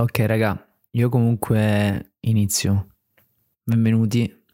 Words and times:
Ok, 0.00 0.22
raga, 0.26 0.56
io 0.92 1.08
comunque 1.08 2.12
inizio. 2.20 2.94
Benvenuti, 3.64 4.44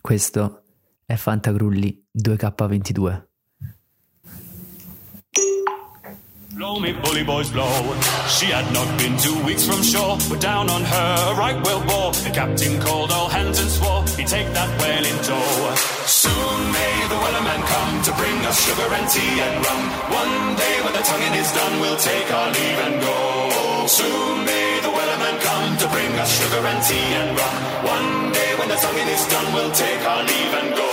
questo 0.00 0.62
è 1.04 1.14
Fantagrulli 1.14 2.06
2K22. 2.10 3.26
Blow 6.54 6.78
me, 6.78 6.94
bully 6.94 7.22
boys, 7.22 7.50
blow. 7.50 7.68
She 8.28 8.50
had 8.50 8.64
not 8.72 8.86
been 8.96 9.14
two 9.18 9.36
weeks 9.44 9.66
from 9.66 9.82
shore. 9.82 10.16
We're 10.30 10.38
down 10.38 10.70
on 10.70 10.82
her, 10.82 11.34
right 11.36 11.60
whale 11.66 11.84
bore. 11.84 12.12
The 12.22 12.30
captain 12.30 12.80
called 12.80 13.10
all 13.10 13.28
hands 13.28 13.60
and 13.60 13.68
swore 13.68 14.04
he'd 14.16 14.26
take 14.26 14.50
that 14.54 14.70
whale 14.80 15.04
in 15.04 15.18
tow. 15.20 15.74
Soon 16.06 16.72
may 16.72 17.08
the 17.12 17.18
wellerman 17.20 17.60
come 17.60 18.02
to 18.04 18.12
bring 18.16 18.40
us 18.46 18.56
sugar 18.56 18.88
and 18.88 19.06
tea 19.10 19.40
and 19.42 19.66
rum. 19.66 19.82
One 20.16 20.56
day 20.56 20.80
when 20.80 20.94
the 20.94 21.04
tonguing 21.04 21.34
is 21.34 21.52
done, 21.52 21.80
we'll 21.80 22.00
take 22.00 22.32
our 22.32 22.48
leave 22.48 22.78
and 22.88 23.02
go. 23.02 23.86
Soon 23.86 24.43
to 25.84 25.90
bring 25.90 26.12
us 26.18 26.30
sugar 26.40 26.66
and 26.66 26.82
tea 26.82 27.12
and 27.20 27.36
rum. 27.38 27.54
One 27.84 28.32
day 28.32 28.50
when 28.58 28.68
the 28.68 28.76
tonguing 28.76 29.08
is 29.08 29.24
done, 29.28 29.52
we'll 29.52 29.70
take 29.72 30.02
our 30.08 30.22
leave 30.22 30.54
and 30.60 30.74
go. 30.74 30.88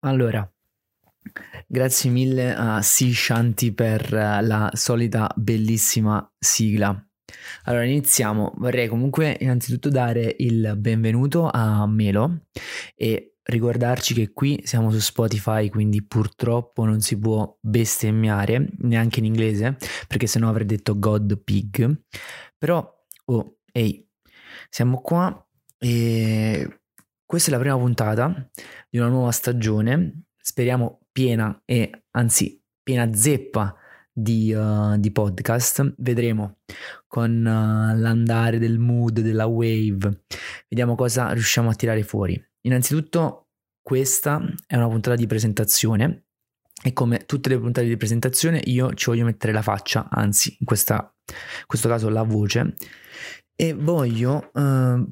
Allora, 0.00 0.46
grazie 1.66 2.10
mille 2.10 2.54
a 2.54 2.82
Sea 2.82 3.12
Shanti 3.12 3.72
per 3.72 4.14
eh, 4.14 4.42
la 4.42 4.70
solita 4.74 5.32
bellissima 5.34 6.30
sigla. 6.38 7.03
Allora, 7.64 7.84
iniziamo. 7.84 8.52
Vorrei 8.56 8.88
comunque 8.88 9.36
innanzitutto 9.40 9.88
dare 9.88 10.34
il 10.38 10.74
benvenuto 10.76 11.48
a 11.50 11.86
Melo 11.86 12.46
e 12.94 13.36
ricordarci 13.42 14.14
che 14.14 14.32
qui 14.32 14.60
siamo 14.64 14.90
su 14.90 14.98
Spotify, 14.98 15.68
quindi 15.68 16.04
purtroppo 16.04 16.84
non 16.84 17.00
si 17.00 17.18
può 17.18 17.56
bestemmiare 17.60 18.70
neanche 18.78 19.18
in 19.20 19.26
inglese, 19.26 19.76
perché 20.06 20.26
sennò 20.26 20.48
avrei 20.48 20.66
detto 20.66 20.98
God 20.98 21.42
Pig. 21.42 22.02
Però, 22.58 23.06
oh, 23.26 23.56
ehi, 23.72 24.06
siamo 24.68 25.00
qua 25.00 25.46
e 25.78 26.80
questa 27.24 27.50
è 27.50 27.54
la 27.54 27.60
prima 27.60 27.76
puntata 27.76 28.50
di 28.88 28.98
una 28.98 29.08
nuova 29.08 29.30
stagione, 29.30 30.24
speriamo 30.36 31.00
piena 31.12 31.62
e 31.64 32.04
anzi 32.12 32.62
piena 32.82 33.12
zeppa 33.14 33.74
di, 34.14 34.54
uh, 34.54 34.96
di 34.96 35.10
podcast. 35.10 35.94
Vedremo 35.98 36.58
con 37.08 37.30
uh, 37.30 37.98
l'andare 37.98 38.58
del 38.58 38.78
mood, 38.78 39.20
della 39.20 39.46
wave, 39.46 40.24
vediamo 40.68 40.94
cosa 40.94 41.32
riusciamo 41.32 41.68
a 41.68 41.74
tirare 41.74 42.02
fuori. 42.04 42.40
Innanzitutto 42.62 43.48
questa 43.82 44.40
è 44.66 44.76
una 44.76 44.88
puntata 44.88 45.16
di 45.16 45.26
presentazione 45.26 46.26
e 46.82 46.92
come 46.92 47.24
tutte 47.26 47.48
le 47.48 47.58
puntate 47.58 47.86
di 47.86 47.96
presentazione 47.96 48.60
io 48.64 48.94
ci 48.94 49.10
voglio 49.10 49.24
mettere 49.24 49.52
la 49.52 49.62
faccia, 49.62 50.08
anzi 50.10 50.56
in, 50.58 50.66
questa, 50.66 51.14
in 51.26 51.66
questo 51.66 51.88
caso 51.88 52.08
la 52.08 52.22
voce 52.22 52.76
e 53.56 53.74
voglio 53.74 54.50
uh, 54.52 55.06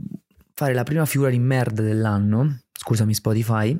fare 0.54 0.74
la 0.74 0.82
prima 0.84 1.06
figura 1.06 1.30
di 1.30 1.38
merda 1.38 1.82
dell'anno, 1.82 2.62
scusami 2.72 3.14
Spotify, 3.14 3.76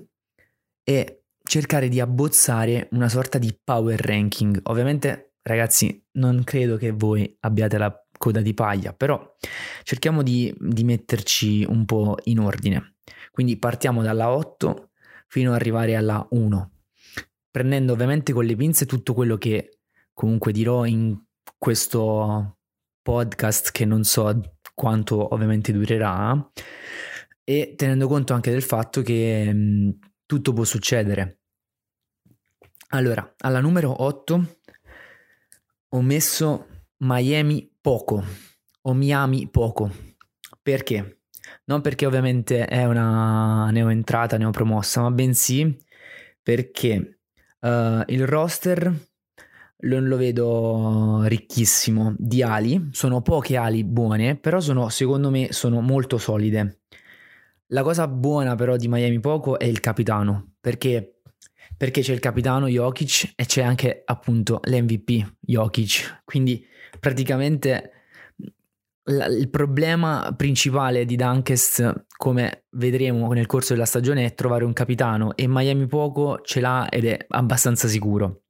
e 0.84 1.21
cercare 1.42 1.88
di 1.88 2.00
abbozzare 2.00 2.88
una 2.92 3.08
sorta 3.08 3.38
di 3.38 3.56
power 3.62 4.00
ranking. 4.00 4.60
Ovviamente, 4.64 5.34
ragazzi, 5.42 6.04
non 6.12 6.44
credo 6.44 6.76
che 6.76 6.90
voi 6.90 7.36
abbiate 7.40 7.78
la 7.78 7.94
coda 8.18 8.40
di 8.40 8.54
paglia, 8.54 8.92
però 8.92 9.36
cerchiamo 9.82 10.22
di, 10.22 10.54
di 10.58 10.84
metterci 10.84 11.64
un 11.64 11.84
po' 11.84 12.16
in 12.24 12.38
ordine. 12.38 12.96
Quindi 13.30 13.58
partiamo 13.58 14.02
dalla 14.02 14.30
8 14.30 14.90
fino 15.26 15.50
ad 15.50 15.56
arrivare 15.56 15.96
alla 15.96 16.24
1, 16.30 16.72
prendendo 17.50 17.92
ovviamente 17.92 18.33
con 18.33 18.44
le 18.44 18.55
pinze 18.55 18.86
tutto 18.86 19.14
quello 19.14 19.36
che 19.38 19.78
comunque 20.12 20.52
dirò 20.52 20.84
in 20.84 21.18
questo 21.58 22.58
podcast 23.02 23.72
che 23.72 23.84
non 23.84 24.05
so 24.05 24.56
quanto 24.74 25.34
ovviamente 25.34 25.72
durerà 25.72 26.50
e 27.44 27.74
tenendo 27.77 28.06
conto 28.06 28.34
anche 28.34 28.50
del 28.50 28.62
fatto 28.62 29.02
che 29.02 29.52
tutto 30.32 30.54
può 30.54 30.64
succedere. 30.64 31.40
Allora, 32.94 33.34
alla 33.40 33.60
numero 33.60 34.02
8 34.02 34.56
ho 35.90 36.00
messo 36.00 36.68
Miami 37.00 37.70
poco 37.78 38.24
o 38.80 38.94
Miami 38.94 39.46
poco. 39.50 39.90
Perché? 40.62 41.24
Non 41.64 41.82
perché 41.82 42.06
ovviamente 42.06 42.64
è 42.64 42.86
una 42.86 43.68
neoentrata, 43.70 44.38
neopromossa, 44.38 45.02
ma 45.02 45.10
bensì 45.10 45.76
perché 46.42 47.18
uh, 47.60 48.02
il 48.06 48.26
roster 48.26 48.90
non 49.80 50.08
lo 50.08 50.16
vedo 50.16 51.24
ricchissimo 51.24 52.14
di 52.16 52.42
ali, 52.42 52.88
sono 52.92 53.20
poche 53.20 53.58
ali 53.58 53.84
buone, 53.84 54.36
però 54.36 54.60
sono, 54.60 54.88
secondo 54.88 55.28
me 55.28 55.52
sono 55.52 55.82
molto 55.82 56.16
solide. 56.16 56.81
La 57.72 57.83
cosa 57.83 58.06
buona 58.06 58.55
però 58.55 58.77
di 58.77 58.86
Miami 58.86 59.18
poco 59.18 59.58
è 59.58 59.64
il 59.64 59.80
capitano, 59.80 60.56
perché, 60.60 61.20
perché 61.74 62.02
c'è 62.02 62.12
il 62.12 62.20
capitano 62.20 62.68
Jokic 62.68 63.33
e 63.34 63.46
c'è 63.46 63.62
anche 63.62 64.02
appunto 64.05 64.60
l'MVP 64.62 65.36
Jokic, 65.40 66.20
quindi 66.24 66.62
praticamente 67.00 67.92
la, 69.05 69.24
il 69.24 69.48
problema 69.48 70.34
principale 70.36 71.06
di 71.06 71.16
Dunkest, 71.16 72.05
come 72.14 72.64
vedremo 72.72 73.32
nel 73.32 73.46
corso 73.46 73.72
della 73.72 73.86
stagione, 73.86 74.27
è 74.27 74.34
trovare 74.34 74.64
un 74.64 74.74
capitano 74.74 75.34
e 75.34 75.46
Miami 75.48 75.86
poco 75.86 76.40
ce 76.42 76.61
l'ha 76.61 76.90
ed 76.90 77.06
è 77.06 77.24
abbastanza 77.28 77.88
sicuro. 77.88 78.42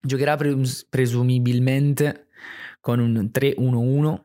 Giocherà 0.00 0.36
pres- 0.36 0.86
presumibilmente 0.88 2.28
con 2.80 3.00
un 3.00 3.30
3-1-1 3.30 4.20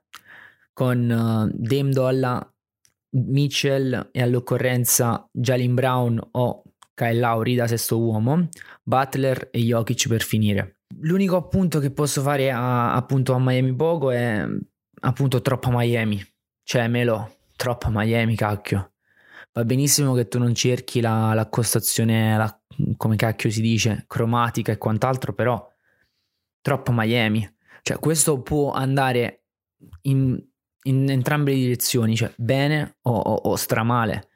con 0.71 0.99
uh, 0.99 1.51
Dame 1.53 1.89
Dolla, 1.89 2.56
Mitchell 3.25 4.09
e 4.11 4.21
all'occorrenza 4.21 5.27
Jalen 5.31 5.73
Brown 5.73 6.19
o 6.31 6.63
Kyle 6.93 7.19
Lowry 7.19 7.55
da 7.55 7.67
sesto 7.67 7.99
uomo, 7.99 8.49
Butler 8.83 9.49
e 9.51 9.59
Jokic 9.59 10.07
per 10.07 10.21
finire. 10.21 10.79
L'unico 10.99 11.35
appunto 11.35 11.79
che 11.79 11.91
posso 11.91 12.21
fare 12.21 12.49
a, 12.49 12.93
appunto 12.93 13.33
a 13.33 13.39
Miami 13.39 13.75
poco 13.75 14.11
è 14.11 14.45
appunto 15.01 15.41
troppa 15.41 15.69
Miami, 15.71 16.23
cioè 16.63 16.87
Melo, 16.87 17.37
troppa 17.55 17.89
Miami 17.91 18.35
cacchio. 18.35 18.93
Va 19.53 19.63
benissimo 19.65 20.13
che 20.13 20.27
tu 20.27 20.39
non 20.39 20.55
cerchi 20.55 21.01
la, 21.01 21.33
l'accostazione, 21.33 22.37
la, 22.37 22.61
come 22.95 23.15
cacchio 23.15 23.49
si 23.51 23.61
dice, 23.61 24.05
cromatica 24.07 24.71
e 24.71 24.77
quant'altro, 24.77 25.33
però 25.33 25.67
troppo 26.61 26.91
Miami. 26.93 27.47
Cioè, 27.81 27.99
questo 27.99 28.41
può 28.41 28.71
andare 28.71 29.45
in, 30.01 30.37
in 30.87 31.09
entrambe 31.09 31.51
le 31.51 31.57
direzioni, 31.57 32.15
cioè 32.15 32.31
bene 32.37 32.97
o, 33.03 33.11
o, 33.11 33.33
o 33.33 33.55
stramale. 33.55 34.29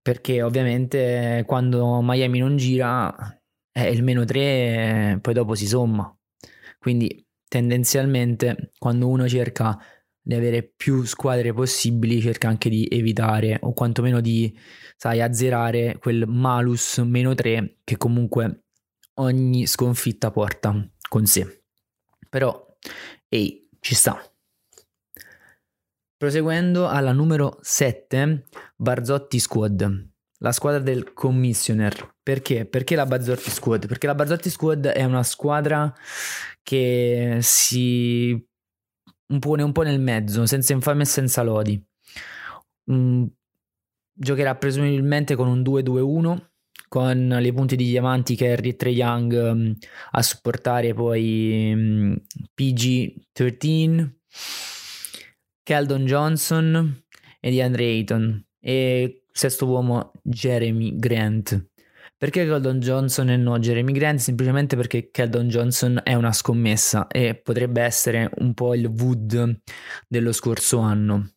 Perché 0.00 0.42
ovviamente 0.42 1.42
quando 1.46 2.00
Miami 2.02 2.38
non 2.38 2.56
gira, 2.56 3.14
eh, 3.72 3.90
il 3.90 4.02
meno 4.02 4.24
3 4.24 5.18
poi 5.20 5.34
dopo 5.34 5.54
si 5.54 5.66
somma. 5.66 6.16
Quindi 6.78 7.26
tendenzialmente 7.48 8.72
quando 8.78 9.08
uno 9.08 9.28
cerca 9.28 9.78
di 10.20 10.34
avere 10.34 10.62
più 10.64 11.04
squadre 11.04 11.52
possibili, 11.52 12.20
cerca 12.20 12.48
anche 12.48 12.68
di 12.68 12.88
evitare 12.90 13.58
o 13.62 13.72
quantomeno 13.72 14.20
di, 14.20 14.52
sai, 14.96 15.20
azzerare 15.22 15.98
quel 15.98 16.26
malus 16.26 16.98
meno 16.98 17.34
3 17.34 17.78
che 17.84 17.96
comunque 17.96 18.64
ogni 19.14 19.66
sconfitta 19.66 20.30
porta 20.30 20.74
con 21.08 21.26
sé. 21.26 21.62
Però, 22.28 22.76
ehi, 23.28 23.68
ci 23.78 23.94
sta. 23.94 24.20
Proseguendo 26.18 26.88
alla 26.88 27.12
numero 27.12 27.58
7, 27.60 28.46
Barzotti 28.76 29.38
Squad, 29.38 30.08
la 30.38 30.52
squadra 30.52 30.80
del 30.80 31.12
commissioner. 31.12 32.14
Perché? 32.22 32.64
Perché 32.64 32.96
la 32.96 33.04
Barzotti 33.04 33.50
Squad? 33.50 33.86
Perché 33.86 34.06
la 34.06 34.14
Barzotti 34.14 34.48
Squad 34.48 34.86
è 34.86 35.04
una 35.04 35.22
squadra 35.22 35.92
che 36.62 37.38
si 37.42 38.42
pone 39.38 39.62
un 39.62 39.72
po' 39.72 39.82
nel 39.82 40.00
mezzo, 40.00 40.46
senza 40.46 40.72
infame 40.72 41.02
e 41.02 41.06
senza 41.06 41.42
lodi. 41.42 41.84
Mm, 42.90 43.26
giocherà 44.10 44.54
presumibilmente 44.54 45.34
con 45.34 45.48
un 45.48 45.60
2-2-1 45.60 46.48
con 46.88 47.28
le 47.28 47.52
punte 47.52 47.76
di 47.76 47.84
diamanti 47.84 48.36
Kerry 48.36 48.70
e 48.70 48.76
Trey 48.76 48.94
Young 48.94 49.32
um, 49.32 49.74
a 50.12 50.22
supportare 50.22 50.94
poi 50.94 51.72
um, 51.74 52.16
PG-13 52.54 54.08
Keldon 55.66 56.04
Johnson 56.04 57.02
e 57.40 57.50
di 57.50 57.60
Andre 57.60 57.84
Ayton 57.86 58.46
e 58.60 59.24
sesto 59.32 59.66
uomo 59.66 60.12
Jeremy 60.22 60.96
Grant 60.96 61.70
perché 62.16 62.44
Keldon 62.44 62.78
Johnson 62.78 63.30
e 63.30 63.36
no 63.36 63.58
Jeremy 63.58 63.90
Grant? 63.90 64.20
Semplicemente 64.20 64.76
perché 64.76 65.10
Keldon 65.10 65.48
Johnson 65.48 66.00
è 66.04 66.14
una 66.14 66.32
scommessa 66.32 67.08
e 67.08 67.34
potrebbe 67.34 67.82
essere 67.82 68.30
un 68.36 68.54
po' 68.54 68.74
il 68.74 68.86
Wood 68.86 69.60
dello 70.06 70.32
scorso 70.32 70.78
anno 70.78 71.32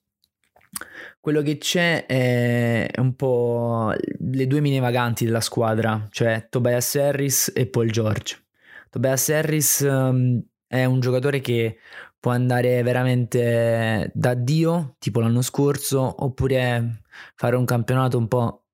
quello 1.20 1.42
che 1.42 1.58
c'è 1.58 2.06
è 2.06 2.92
un 2.98 3.16
po' 3.16 3.92
le 4.20 4.48
due 4.48 4.62
mine 4.62 4.80
vaganti 4.80 5.26
della 5.26 5.42
squadra, 5.42 6.08
cioè 6.12 6.48
Tobias 6.50 6.96
Harris 6.96 7.52
e 7.54 7.68
Paul 7.68 7.90
George. 7.90 8.46
Tobias 8.90 9.30
Harris 9.30 9.80
um, 9.82 10.42
è 10.66 10.86
un 10.86 11.00
giocatore 11.00 11.42
che 11.42 11.78
può 12.20 12.32
andare 12.32 12.82
veramente 12.84 14.12
da 14.14 14.34
Dio, 14.34 14.96
tipo 15.00 15.20
l'anno 15.20 15.42
scorso, 15.42 16.24
oppure 16.24 17.02
fare 17.36 17.56
un 17.56 17.66
campionato 17.66 18.18
un 18.18 18.28
po' 18.28 18.66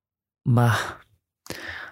ma 0.49 0.71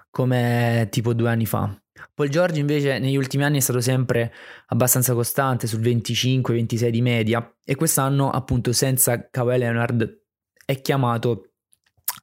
come 0.10 0.88
tipo 0.92 1.14
due 1.14 1.30
anni 1.30 1.46
fa. 1.46 1.76
Paul 2.14 2.30
George 2.30 2.60
invece 2.60 3.00
negli 3.00 3.16
ultimi 3.16 3.44
anni 3.44 3.58
è 3.58 3.62
stato 3.62 3.82
sempre 3.82 4.32
abbastanza 4.68 5.14
costante 5.14 5.66
sul 5.66 5.82
25-26 5.82 6.90
di 6.90 7.02
media 7.02 7.56
e 7.64 7.76
quest'anno 7.76 8.30
appunto 8.30 8.72
senza 8.72 9.30
Kawhi 9.30 9.58
Leonard 9.58 10.22
è 10.66 10.80
chiamato 10.82 11.54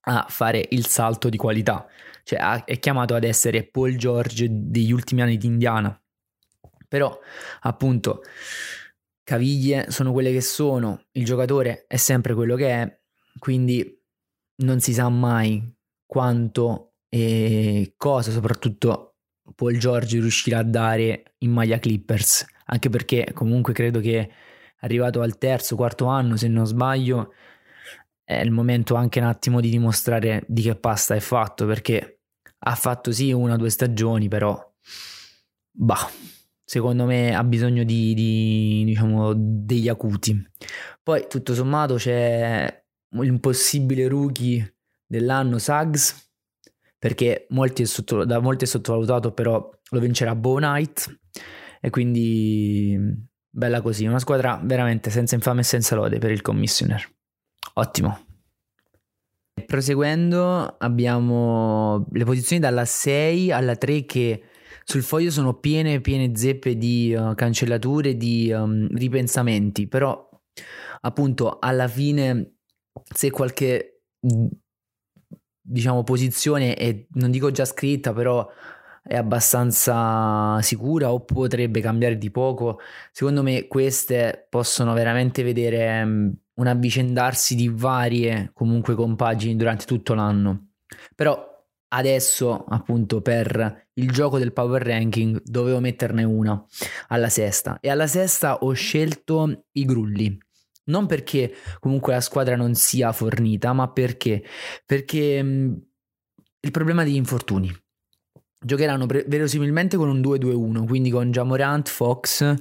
a 0.03 0.27
fare 0.29 0.65
il 0.71 0.87
salto 0.87 1.29
di 1.29 1.37
qualità, 1.37 1.87
cioè 2.23 2.65
è 2.65 2.79
chiamato 2.79 3.15
ad 3.15 3.25
essere 3.25 3.65
Paul 3.65 3.97
George 3.97 4.47
degli 4.49 4.93
ultimi 4.93 5.23
anni 5.23 5.37
di 5.37 5.47
Indiana. 5.47 6.01
Però 6.89 7.19
appunto 7.61 8.23
caviglie 9.23 9.91
sono 9.91 10.13
quelle 10.13 10.33
che 10.33 10.41
sono, 10.41 11.07
il 11.13 11.25
giocatore 11.25 11.85
è 11.87 11.97
sempre 11.97 12.35
quello 12.35 12.57
che 12.57 12.69
è, 12.69 13.01
quindi 13.39 13.99
non 14.63 14.81
si 14.81 14.93
sa 14.93 15.09
mai 15.09 15.75
quanto 16.05 16.95
e 17.09 17.95
cosa 17.97 18.31
soprattutto 18.31 19.17
Paul 19.55 19.77
George 19.79 20.19
riuscirà 20.21 20.59
a 20.59 20.65
dare 20.65 21.35
in 21.39 21.51
maglia 21.51 21.79
Clippers, 21.79 22.47
anche 22.67 22.89
perché 22.89 23.31
comunque 23.35 23.73
credo 23.73 24.01
che 24.01 24.31
arrivato 24.81 25.21
al 25.21 25.39
terzo, 25.39 25.77
quarto 25.77 26.07
anno, 26.07 26.37
se 26.37 26.49
non 26.49 26.67
sbaglio, 26.67 27.33
è 28.23 28.41
il 28.41 28.51
momento 28.51 28.95
anche 28.95 29.19
un 29.19 29.27
attimo 29.27 29.61
di 29.61 29.71
dimostrare 29.71 30.45
di 30.47 30.63
che 30.63 30.77
pasta 30.77 31.15
è 31.15 31.21
fatto, 31.21 31.67
perché 31.67 32.21
ha 32.59 32.75
fatto 32.75 33.13
sì 33.13 33.33
una 33.33 33.55
o 33.55 33.57
due 33.57 33.71
stagioni, 33.71 34.29
però 34.29 34.59
bah, 35.71 36.11
secondo 36.71 37.05
me 37.05 37.35
ha 37.35 37.43
bisogno 37.43 37.83
di, 37.83 38.15
di 38.15 38.85
diciamo 38.85 39.33
degli 39.35 39.89
acuti. 39.89 40.41
Poi 41.03 41.27
tutto 41.29 41.53
sommato 41.53 41.97
c'è 41.97 42.85
l'impossibile 43.09 44.07
rookie 44.07 44.77
dell'anno 45.05 45.59
Suggs 45.59 46.31
perché 46.97 47.47
molti 47.49 47.85
sotto, 47.87 48.25
da 48.25 48.39
molti 48.39 48.67
è 48.67 48.69
sottovalutato 48.69 49.33
però 49.33 49.69
lo 49.91 49.99
vincerà 49.99 50.37
Bow 50.37 50.59
Knight. 50.59 51.19
E 51.81 51.91
quindi 51.91 52.97
bella 53.51 53.81
così. 53.81 54.07
Una 54.07 54.21
squadra 54.21 54.61
veramente 54.63 55.11
senza 55.11 55.35
infame 55.35 55.63
e 55.63 55.65
senza 55.65 55.97
lode 55.97 56.19
per 56.19 56.31
il 56.31 56.41
commissioner. 56.41 57.05
Ottimo. 57.75 58.27
Proseguendo 59.67 60.77
abbiamo 60.79 62.07
le 62.13 62.25
posizioni 62.25 62.63
dalla 62.63 62.85
6 62.85 63.51
alla 63.51 63.75
3 63.75 64.05
che 64.05 64.45
sul 64.91 65.03
foglio 65.05 65.31
sono 65.31 65.55
piene 65.55 66.01
piene 66.01 66.35
zeppe 66.37 66.77
di 66.77 67.15
uh, 67.17 67.35
cancellature 67.37 68.17
di 68.17 68.51
um, 68.53 68.89
ripensamenti 68.97 69.87
però 69.87 70.29
appunto 71.03 71.61
alla 71.61 71.87
fine 71.87 72.57
se 73.15 73.31
qualche 73.31 74.03
diciamo 75.61 76.03
posizione 76.03 76.75
è 76.75 77.07
non 77.13 77.31
dico 77.31 77.53
già 77.53 77.65
scritta 77.65 78.13
però 78.13 78.45
è 79.03 79.15
abbastanza 79.15 80.61
sicura 80.61 81.13
o 81.13 81.25
potrebbe 81.25 81.81
cambiare 81.81 82.19
di 82.19 82.33
poco 82.33 82.81
secondo 83.13 83.45
me 83.45 83.69
queste 83.69 84.49
possono 84.51 84.93
veramente 84.93 85.45
vedere 85.45 86.03
un 86.03 86.67
avvicendarsi 86.67 87.55
di 87.55 87.71
varie 87.73 88.51
comunque 88.53 88.95
compagini 88.95 89.57
durante 89.57 89.87
tutto 89.87 90.13
l'anno. 90.13 90.73
Però 91.15 91.50
adesso 91.93 92.65
appunto 92.69 93.21
per 93.21 93.89
il 93.95 94.11
gioco 94.11 94.39
del 94.39 94.53
power 94.53 94.83
ranking 94.83 95.41
dovevo 95.45 95.81
metterne 95.81 96.25
una 96.25 96.65
alla 97.09 97.29
sesta 97.29 97.79
e 97.81 97.89
alla 97.89 98.07
sesta 98.07 98.59
ho 98.59 98.73
scelto 98.73 99.67
i 99.73 99.85
grulli 99.85 100.39
non 100.91 101.07
perché 101.07 101.55
comunque 101.79 102.13
la 102.13 102.21
squadra 102.21 102.57
non 102.57 102.75
sia 102.75 103.13
fornita, 103.13 103.73
ma 103.73 103.91
perché? 103.91 104.43
Perché 104.85 105.43
mh, 105.43 105.83
il 106.61 106.71
problema 106.71 107.05
degli 107.05 107.15
infortuni. 107.15 107.73
Giocheranno 108.63 109.07
pre- 109.07 109.25
verosimilmente 109.27 109.97
con 109.97 110.09
un 110.09 110.21
2-2-1, 110.21 110.87
quindi 110.87 111.11
con 111.11 111.31
Jamorant, 111.31 111.89
Fox, 111.89 112.55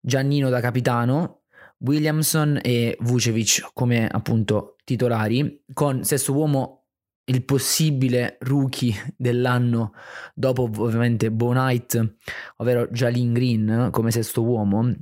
Giannino 0.00 0.48
da 0.48 0.60
capitano, 0.60 1.44
Williamson 1.78 2.60
e 2.62 2.96
Vucevic 3.00 3.70
come 3.72 4.06
appunto 4.06 4.76
titolari, 4.84 5.64
con 5.72 6.04
sesto 6.04 6.32
uomo 6.32 6.83
il 7.26 7.44
possibile 7.44 8.36
rookie 8.40 9.14
dell'anno 9.16 9.92
dopo 10.34 10.70
ovviamente 10.78 11.30
Bo 11.30 11.50
Knight, 11.50 12.16
ovvero 12.56 12.86
Jalin 12.88 13.32
Green 13.32 13.88
come 13.90 14.10
sesto 14.10 14.42
uomo, 14.42 14.94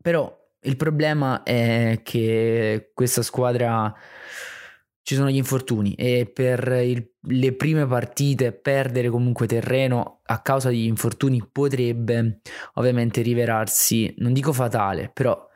però 0.00 0.34
il 0.60 0.76
problema 0.76 1.42
è 1.42 2.00
che 2.02 2.90
questa 2.94 3.22
squadra 3.22 3.94
ci 5.02 5.14
sono 5.14 5.30
gli 5.30 5.36
infortuni 5.36 5.94
e 5.94 6.30
per 6.30 6.68
il, 6.84 7.14
le 7.20 7.54
prime 7.54 7.86
partite 7.86 8.52
perdere 8.52 9.08
comunque 9.08 9.46
terreno 9.46 10.20
a 10.24 10.42
causa 10.42 10.68
degli 10.68 10.84
infortuni 10.84 11.46
potrebbe 11.50 12.40
ovviamente 12.74 13.22
rivelarsi, 13.22 14.14
non 14.18 14.34
dico 14.34 14.52
fatale, 14.52 15.10
però 15.12 15.47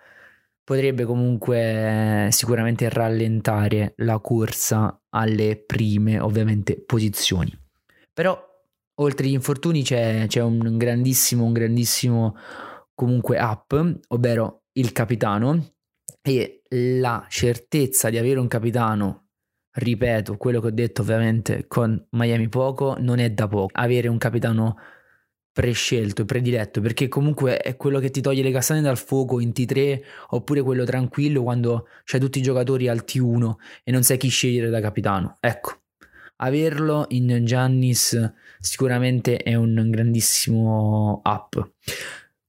potrebbe 0.73 1.05
comunque 1.05 2.29
sicuramente 2.31 2.89
rallentare 2.89 3.93
la 3.97 4.19
corsa 4.21 5.03
alle 5.11 5.63
prime 5.63 6.19
ovviamente 6.19 6.83
posizioni. 6.83 7.55
Però 8.11 8.43
oltre 8.95 9.27
agli 9.27 9.35
infortuni 9.35 9.83
c'è, 9.83 10.25
c'è 10.29 10.41
un 10.41 10.79
grandissimo, 10.79 11.45
un 11.45 11.53
grandissimo 11.53 12.37
comunque 12.95 13.39
up, 13.39 13.99
ovvero 14.09 14.63
il 14.73 14.93
capitano 14.93 15.75
e 16.23 16.63
la 16.71 17.27
certezza 17.29 18.09
di 18.09 18.17
avere 18.17 18.41
un 18.41 18.49
capitano, 18.49 19.27
ripeto 19.73 20.39
quello 20.39 20.61
che 20.61 20.69
ho 20.69 20.73
detto 20.73 21.03
ovviamente 21.03 21.67
con 21.69 22.03
Miami 22.13 22.49
poco, 22.49 22.97
non 22.99 23.19
è 23.19 23.31
da 23.31 23.47
poco. 23.47 23.69
Avere 23.73 24.09
un 24.09 24.17
capitano 24.17 24.77
prescelto 25.53 26.23
e 26.23 26.25
prediletto 26.25 26.81
perché 26.81 27.09
comunque 27.09 27.59
è 27.59 27.77
quello 27.77 27.99
che 27.99 28.11
ti 28.11 28.23
toglie 28.23 28.43
le 28.43 28.51
castagne 28.51 28.81
dal 28.81 28.97
fuoco 28.97 29.39
in 29.39 29.51
T3 29.51 30.01
oppure 30.31 30.63
quello 30.63 30.85
tranquillo 30.85 31.43
quando 31.43 31.89
c'hai 32.05 32.21
tutti 32.21 32.39
i 32.39 32.43
giocatori 32.43 32.89
al 32.89 33.05
T1 33.07 33.55
e 33.85 33.91
non 33.93 34.03
sai 34.03 34.17
chi 34.17 34.29
scegliere 34.29 34.71
da 34.71 34.81
capitano. 34.81 35.37
Ecco, 35.41 35.83
averlo 36.37 37.05
in 37.09 37.45
Giannis 37.45 38.33
sicuramente 38.59 39.37
è 39.37 39.55
un 39.55 39.89
grandissimo 39.91 41.21
up. 41.25 41.73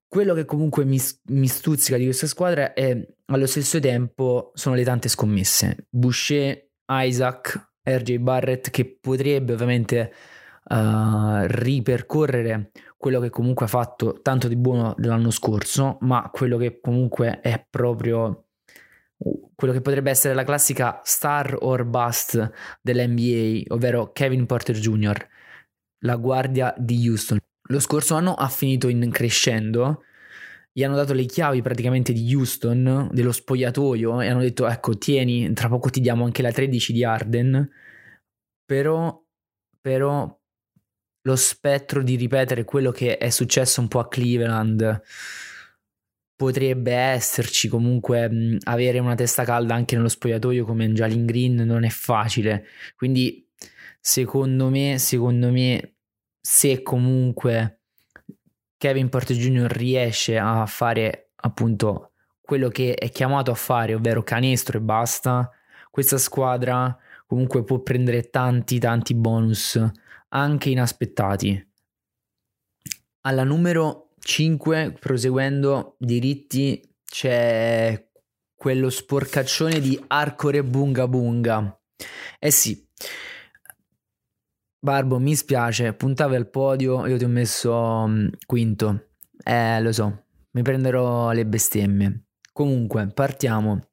Quello 0.07 0.33
che 0.33 0.45
comunque 0.45 0.85
mi, 0.85 0.99
mi, 1.29 1.47
stuzzica 1.47 1.97
di 1.97 2.03
questa 2.05 2.27
squadra 2.27 2.73
è 2.73 3.05
allo 3.25 3.47
stesso 3.47 3.79
tempo 3.79 4.51
sono 4.53 4.75
le 4.75 4.83
tante 4.83 5.09
scommesse. 5.09 5.87
Boucher, 5.89 6.69
Isaac, 6.87 7.71
RJ 7.81 8.17
Barrett 8.17 8.69
che 8.69 8.97
potrebbe 9.01 9.53
ovviamente 9.53 10.13
uh, 10.65 11.45
ripercorrere 11.45 12.71
quello 13.03 13.19
che 13.19 13.29
comunque 13.29 13.65
ha 13.65 13.67
fatto 13.67 14.21
tanto 14.21 14.47
di 14.47 14.55
buono 14.55 14.95
dell'anno 14.97 15.29
scorso, 15.29 15.97
ma 16.01 16.29
quello 16.31 16.55
che 16.55 16.79
comunque 16.79 17.41
è 17.41 17.61
proprio 17.69 18.45
quello 19.53 19.73
che 19.73 19.81
potrebbe 19.81 20.09
essere 20.09 20.33
la 20.33 20.45
classica 20.45 21.01
star 21.03 21.57
or 21.59 21.83
bust 21.83 22.49
dell'NBA, 22.81 23.73
ovvero 23.73 24.13
Kevin 24.13 24.45
Porter 24.45 24.77
Jr., 24.77 25.27
la 26.05 26.15
guardia 26.15 26.73
di 26.77 27.05
Houston. 27.09 27.39
Lo 27.67 27.79
scorso 27.81 28.15
anno 28.15 28.35
ha 28.35 28.47
finito 28.47 28.87
in 28.87 29.09
crescendo, 29.11 30.03
gli 30.71 30.85
hanno 30.85 30.95
dato 30.95 31.11
le 31.11 31.25
chiavi 31.25 31.61
praticamente 31.61 32.13
di 32.13 32.33
Houston, 32.33 33.09
dello 33.11 33.33
spogliatoio, 33.33 34.21
e 34.21 34.29
hanno 34.29 34.39
detto 34.39 34.65
ecco 34.65 34.97
tieni, 34.97 35.51
tra 35.51 35.67
poco 35.67 35.89
ti 35.89 35.99
diamo 35.99 36.23
anche 36.23 36.41
la 36.41 36.53
13 36.53 36.93
di 36.93 37.03
Arden, 37.03 37.69
però, 38.65 39.21
però 39.81 40.39
lo 41.23 41.35
spettro 41.35 42.01
di 42.01 42.15
ripetere 42.15 42.63
quello 42.63 42.91
che 42.91 43.17
è 43.17 43.29
successo 43.29 43.81
un 43.81 43.87
po' 43.87 43.99
a 43.99 44.07
Cleveland 44.07 45.01
potrebbe 46.35 46.93
esserci 46.93 47.67
comunque 47.67 48.57
avere 48.63 48.99
una 48.99 49.15
testa 49.15 49.43
calda 49.43 49.75
anche 49.75 49.95
nello 49.95 50.09
spogliatoio 50.09 50.65
come 50.65 50.91
Jalen 50.91 51.25
Green 51.25 51.55
non 51.55 51.83
è 51.83 51.89
facile 51.89 52.65
quindi 52.95 53.47
secondo 53.99 54.69
me 54.69 54.97
secondo 54.97 55.51
me 55.51 55.95
se 56.41 56.81
comunque 56.81 57.79
Kevin 58.77 59.07
Porter 59.07 59.37
Jr. 59.37 59.71
riesce 59.71 60.37
a 60.37 60.65
fare 60.65 61.29
appunto 61.35 62.11
quello 62.41 62.67
che 62.67 62.95
è 62.95 63.09
chiamato 63.09 63.49
a 63.51 63.55
fare, 63.55 63.93
ovvero 63.93 64.21
canestro 64.23 64.77
e 64.77 64.81
basta, 64.81 65.49
questa 65.89 66.17
squadra 66.17 66.93
comunque 67.33 67.63
può 67.63 67.79
prendere 67.79 68.29
tanti 68.29 68.77
tanti 68.77 69.15
bonus 69.15 69.83
anche 70.29 70.69
inaspettati. 70.69 71.71
Alla 73.21 73.43
numero 73.43 74.11
5, 74.19 74.97
proseguendo 74.99 75.95
diritti, 75.97 76.79
c'è 77.03 78.07
quello 78.53 78.91
sporcaccione 78.91 79.79
di 79.79 79.99
Arcore 80.05 80.63
Bunga 80.63 81.07
Bunga. 81.07 81.75
Eh 82.37 82.51
sì, 82.51 82.87
Barbo, 84.79 85.17
mi 85.17 85.33
spiace, 85.35 85.93
puntavi 85.93 86.35
al 86.35 86.51
podio, 86.51 87.07
io 87.07 87.17
ti 87.17 87.23
ho 87.23 87.29
messo 87.29 87.73
um, 87.73 88.29
quinto. 88.45 89.07
Eh, 89.43 89.81
lo 89.81 89.91
so, 89.91 90.25
mi 90.51 90.61
prenderò 90.61 91.31
le 91.31 91.47
bestemmie. 91.47 92.25
Comunque, 92.51 93.07
partiamo. 93.07 93.89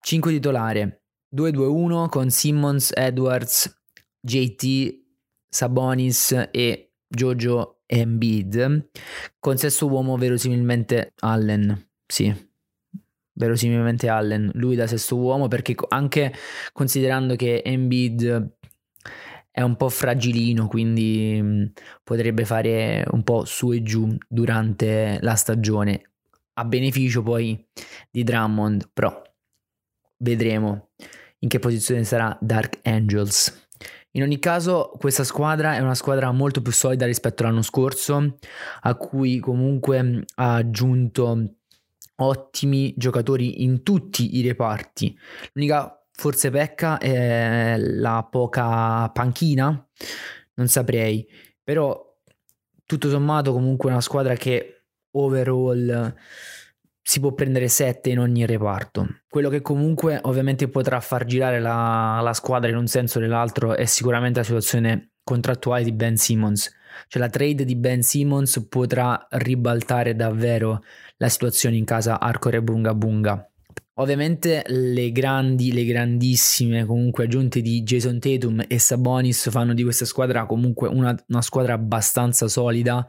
5 0.00 0.30
titolare, 0.30 1.05
2-2-1 1.34 2.08
con 2.08 2.30
Simmons, 2.30 2.92
Edwards, 2.94 3.82
JT, 4.20 5.04
Sabonis 5.48 6.48
e 6.50 6.92
Jojo 7.08 7.80
Embiid. 7.86 8.90
Con 9.38 9.56
sesto 9.56 9.88
uomo 9.88 10.16
verosimilmente 10.16 11.14
Allen, 11.20 11.88
sì, 12.06 12.34
verosimilmente 13.32 14.08
Allen, 14.08 14.50
lui 14.54 14.76
da 14.76 14.86
sesto 14.86 15.16
uomo 15.16 15.48
perché 15.48 15.74
anche 15.88 16.32
considerando 16.72 17.36
che 17.36 17.62
Embiid 17.64 18.54
è 19.50 19.62
un 19.62 19.76
po' 19.76 19.88
fragilino, 19.88 20.68
quindi 20.68 21.38
mm, 21.40 21.64
potrebbe 22.02 22.44
fare 22.44 23.04
un 23.10 23.22
po' 23.22 23.46
su 23.46 23.72
e 23.72 23.82
giù 23.82 24.14
durante 24.28 25.18
la 25.22 25.34
stagione, 25.34 26.10
a 26.54 26.64
beneficio 26.66 27.22
poi 27.22 27.66
di 28.10 28.22
Drummond, 28.22 28.90
però 28.92 29.22
vedremo 30.18 30.85
in 31.40 31.48
che 31.48 31.58
posizione 31.58 32.04
sarà 32.04 32.36
Dark 32.40 32.80
Angels. 32.82 33.68
In 34.12 34.22
ogni 34.22 34.38
caso, 34.38 34.92
questa 34.98 35.24
squadra 35.24 35.74
è 35.74 35.80
una 35.80 35.94
squadra 35.94 36.32
molto 36.32 36.62
più 36.62 36.72
solida 36.72 37.04
rispetto 37.04 37.42
all'anno 37.42 37.62
scorso, 37.62 38.38
a 38.80 38.94
cui 38.94 39.38
comunque 39.38 40.02
mm, 40.02 40.20
ha 40.36 40.54
aggiunto 40.54 41.56
ottimi 42.18 42.94
giocatori 42.96 43.62
in 43.62 43.82
tutti 43.82 44.36
i 44.38 44.42
reparti. 44.42 45.16
L'unica 45.52 45.96
Forse 46.18 46.48
pecca 46.48 46.96
è 46.96 47.76
la 47.76 48.26
poca 48.28 49.10
panchina, 49.10 49.86
non 50.54 50.66
saprei, 50.66 51.28
però 51.62 52.02
tutto 52.86 53.10
sommato 53.10 53.52
comunque 53.52 53.90
una 53.90 54.00
squadra 54.00 54.34
che 54.34 54.84
overall 55.10 56.14
si 57.08 57.20
può 57.20 57.34
prendere 57.34 57.68
7 57.68 58.10
in 58.10 58.18
ogni 58.18 58.44
reparto. 58.46 59.20
Quello 59.28 59.48
che 59.48 59.60
comunque 59.60 60.18
ovviamente 60.22 60.66
potrà 60.66 60.98
far 60.98 61.24
girare 61.24 61.60
la, 61.60 62.18
la 62.20 62.32
squadra 62.32 62.68
in 62.68 62.76
un 62.76 62.88
senso 62.88 63.18
o 63.18 63.20
nell'altro 63.20 63.76
è 63.76 63.84
sicuramente 63.84 64.40
la 64.40 64.44
situazione 64.44 65.12
contrattuale 65.22 65.84
di 65.84 65.92
Ben 65.92 66.16
Simmons. 66.16 66.68
Cioè 67.06 67.22
la 67.22 67.28
trade 67.28 67.64
di 67.64 67.76
Ben 67.76 68.02
Simmons 68.02 68.66
potrà 68.68 69.24
ribaltare 69.30 70.16
davvero 70.16 70.82
la 71.18 71.28
situazione 71.28 71.76
in 71.76 71.84
casa 71.84 72.18
Arcore 72.18 72.60
Bunga 72.60 72.92
Bunga. 72.92 73.50
Ovviamente 73.98 74.64
le 74.66 75.12
grandi, 75.12 75.72
le 75.72 75.84
grandissime 75.84 76.84
comunque 76.86 77.24
aggiunte 77.26 77.60
di 77.60 77.84
Jason 77.84 78.18
Tatum 78.18 78.64
e 78.66 78.80
Sabonis 78.80 79.48
fanno 79.50 79.74
di 79.74 79.84
questa 79.84 80.06
squadra 80.06 80.44
comunque 80.44 80.88
una, 80.88 81.16
una 81.28 81.42
squadra 81.42 81.74
abbastanza 81.74 82.48
solida, 82.48 83.06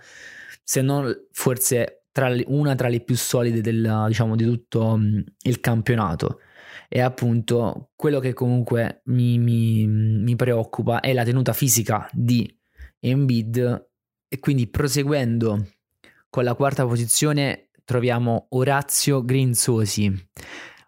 se 0.63 0.81
non 0.83 1.11
forse 1.31 1.96
tra 2.17 2.29
le, 2.29 2.43
una 2.47 2.73
tra 2.73 2.87
le 2.87 3.01
più 3.01 3.15
solide 3.15 3.61
del, 3.61 4.05
diciamo, 4.07 4.35
di 4.35 4.43
tutto 4.43 4.83
um, 4.85 5.23
il 5.43 5.59
campionato. 5.59 6.39
E 6.89 6.99
appunto 6.99 7.91
quello 7.95 8.19
che 8.19 8.33
comunque 8.33 9.01
mi, 9.05 9.37
mi, 9.37 9.85
mi 9.85 10.35
preoccupa 10.35 10.99
è 10.99 11.13
la 11.13 11.23
tenuta 11.23 11.53
fisica 11.53 12.09
di 12.11 12.51
Embiid 12.99 13.89
e 14.27 14.39
quindi 14.39 14.67
proseguendo 14.67 15.67
con 16.27 16.43
la 16.43 16.55
quarta 16.55 16.87
posizione 16.87 17.69
troviamo 17.85 18.47
Orazio 18.49 19.23
Grinzosi 19.23 20.11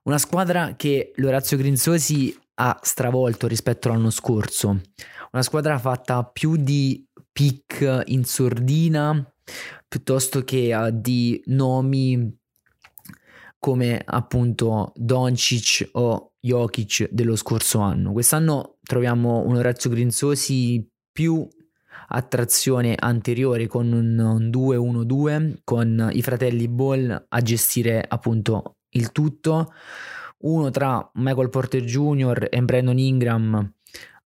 una 0.03 0.17
squadra 0.17 0.73
che 0.75 1.11
l'Orazio 1.17 1.57
Grinzosi 1.57 2.35
ha 2.55 2.79
stravolto 2.81 3.45
rispetto 3.45 3.89
all'anno 3.89 4.09
scorso. 4.09 4.81
Una 5.31 5.43
squadra 5.43 5.77
fatta 5.77 6.23
più 6.23 6.55
di 6.55 7.07
pick 7.31 8.03
in 8.05 8.23
sordina 8.25 9.31
piuttosto 9.87 10.43
che 10.43 10.73
uh, 10.73 10.89
di 10.91 11.41
nomi 11.45 12.37
come 13.59 14.01
appunto 14.05 14.93
Doncic 14.95 15.89
o 15.93 16.33
Jokic 16.39 17.09
dello 17.11 17.35
scorso 17.35 17.79
anno. 17.79 18.13
Quest'anno 18.13 18.77
troviamo 18.81 19.43
un 19.45 19.57
Orazio 19.57 19.89
Grinzosi 19.89 20.87
più 21.11 21.45
attrazione 22.11 22.95
anteriore 22.97 23.67
con 23.67 23.91
un 23.91 24.49
2-1-2 24.51 25.59
con 25.63 26.09
i 26.11 26.21
fratelli 26.21 26.67
Ball 26.67 27.25
a 27.27 27.41
gestire 27.41 28.03
appunto 28.07 28.77
il 28.91 29.11
tutto, 29.11 29.73
uno 30.39 30.69
tra 30.71 31.07
Michael 31.15 31.49
Porter 31.49 31.83
Jr. 31.83 32.47
e 32.49 32.61
Brandon 32.61 32.97
Ingram 32.97 33.73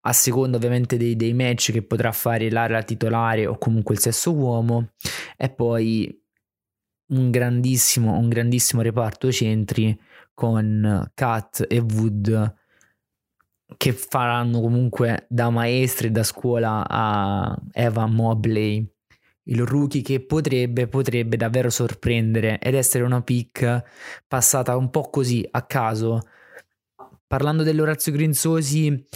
a 0.05 0.13
seconda 0.13 0.57
ovviamente 0.57 0.97
dei, 0.97 1.15
dei 1.15 1.33
match 1.33 1.71
che 1.71 1.83
potrà 1.83 2.11
fare 2.11 2.49
l'area 2.49 2.83
titolare 2.83 3.45
o 3.45 3.57
comunque 3.57 3.95
il 3.95 4.01
sesso 4.01 4.33
uomo 4.33 4.91
e 5.37 5.49
poi 5.49 6.21
un 7.07 7.29
grandissimo, 7.29 8.17
un 8.17 8.29
grandissimo 8.29 8.81
reparto 8.81 9.31
centri 9.31 9.97
con 10.33 11.11
Kat 11.13 11.65
e 11.69 11.79
Wood 11.79 12.55
che 13.77 13.93
faranno 13.93 14.59
comunque 14.61 15.25
da 15.29 15.49
maestri 15.49 16.11
da 16.11 16.23
scuola 16.23 16.85
a 16.87 17.57
Evan 17.71 18.13
Mobley 18.13 18.93
il 19.45 19.65
rookie 19.65 20.01
che 20.01 20.25
potrebbe, 20.25 20.87
potrebbe 20.87 21.35
davvero 21.35 21.69
sorprendere 21.69 22.59
ed 22.59 22.75
essere 22.75 23.03
una 23.03 23.21
pick 23.21 23.83
passata 24.27 24.77
un 24.77 24.89
po' 24.89 25.09
così 25.09 25.45
a 25.51 25.63
caso. 25.63 26.21
Parlando 27.33 27.63
dell'Orazio 27.63 28.11
Grinzosi, 28.11 29.07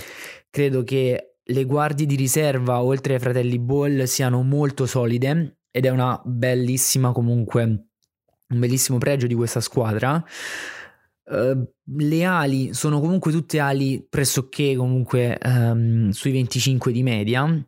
credo 0.50 0.83
che 0.83 1.36
le 1.43 1.65
guardie 1.65 2.07
di 2.07 2.15
riserva, 2.15 2.81
oltre 2.81 3.13
ai 3.13 3.19
fratelli 3.19 3.59
Ball, 3.59 4.05
siano 4.05 4.41
molto 4.41 4.88
solide 4.88 5.59
ed 5.69 5.86
è 5.86 5.89
una 5.89 6.19
bellissima 6.25 7.12
comunque, 7.12 7.62
un 7.62 8.59
bellissimo 8.59 8.97
pregio 8.97 9.27
di 9.27 9.36
questa 9.36 9.59
squadra. 9.59 10.15
Uh, 11.25 11.63
le 11.95 12.24
ali 12.24 12.74
sono 12.74 13.00
comunque 13.00 13.31
tutte 13.31 13.59
ali 13.59 14.03
pressoché 14.09 14.75
comunque 14.75 15.38
um, 15.43 16.09
sui 16.09 16.31
25 16.31 16.91
di 16.91 17.03
media. 17.03 17.65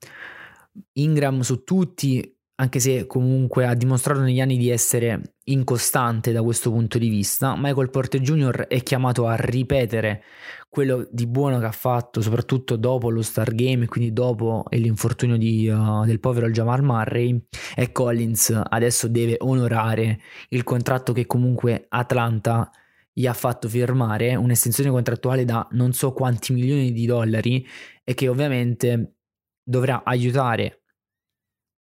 Ingram 0.93 1.41
su 1.41 1.63
tutti 1.63 2.38
anche 2.59 2.79
se 2.79 3.07
comunque 3.07 3.65
ha 3.65 3.73
dimostrato 3.73 4.19
negli 4.19 4.41
anni 4.41 4.57
di 4.57 4.69
essere 4.69 5.35
incostante 5.45 6.33
da 6.33 6.43
questo 6.43 6.69
punto 6.71 6.97
di 6.97 7.07
vista, 7.07 7.55
Michael 7.57 7.89
Porter 7.89 8.19
Jr. 8.19 8.67
è 8.67 8.83
chiamato 8.83 9.25
a 9.27 9.35
ripetere 9.35 10.23
quello 10.67 11.07
di 11.09 11.25
buono 11.25 11.57
che 11.59 11.65
ha 11.65 11.71
fatto, 11.71 12.21
soprattutto 12.21 12.75
dopo 12.75 13.09
lo 13.09 13.21
Star 13.21 13.55
Game, 13.55 13.87
quindi 13.87 14.11
dopo 14.11 14.65
l'infortunio 14.71 15.37
di, 15.37 15.69
uh, 15.69 16.03
del 16.05 16.19
povero 16.19 16.49
Jamal 16.49 16.83
Murray, 16.83 17.41
e 17.75 17.93
Collins 17.93 18.61
adesso 18.69 19.07
deve 19.07 19.37
onorare 19.39 20.19
il 20.49 20.63
contratto 20.63 21.13
che 21.13 21.25
comunque 21.25 21.85
Atlanta 21.87 22.69
gli 23.13 23.25
ha 23.25 23.33
fatto 23.33 23.69
firmare, 23.69 24.35
un'estensione 24.35 24.91
contrattuale 24.91 25.45
da 25.45 25.65
non 25.71 25.93
so 25.93 26.11
quanti 26.11 26.51
milioni 26.51 26.91
di 26.91 27.05
dollari 27.05 27.65
e 28.03 28.13
che 28.13 28.27
ovviamente 28.27 29.15
dovrà 29.63 30.03
aiutare 30.03 30.79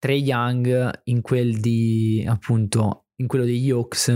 Trey 0.07 0.23
Young 0.23 1.01
in 1.07 1.21
quel 1.21 1.59
di 1.59 2.25
appunto 2.29 3.07
in 3.17 3.27
quello 3.27 3.45
degli 3.45 3.71
Hawks 3.71 4.09